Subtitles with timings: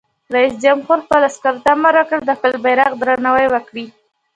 [0.35, 3.85] رئیس جمهور خپلو عسکرو ته امر وکړ؛ د خپل بیرغ درناوی وکړئ!